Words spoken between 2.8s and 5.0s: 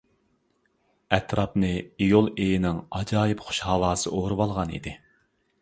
ئاجايىپ خۇش ھاۋاسى ئورىۋالغانىدى.